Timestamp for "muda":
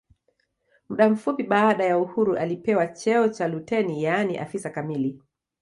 0.89-1.09